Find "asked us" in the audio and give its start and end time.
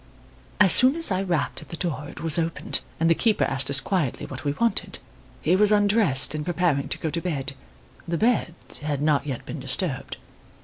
3.43-3.79